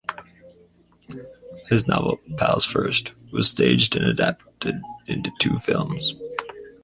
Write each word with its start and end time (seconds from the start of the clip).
His 1.69 1.87
novel 1.87 2.19
"Pals 2.35 2.65
First" 2.65 3.11
was 3.31 3.51
staged 3.51 3.95
and 3.95 4.03
adapted 4.03 4.81
into 5.05 5.29
two 5.39 5.57
films. 5.57 6.15